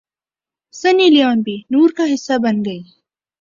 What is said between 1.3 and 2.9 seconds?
بھی نور کا حصہ بن گئیں